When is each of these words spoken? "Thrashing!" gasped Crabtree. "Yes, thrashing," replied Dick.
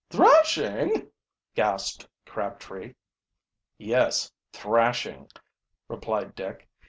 "Thrashing!" 0.09 1.11
gasped 1.53 2.07
Crabtree. 2.25 2.95
"Yes, 3.77 4.31
thrashing," 4.51 5.29
replied 5.87 6.33
Dick. 6.33 6.67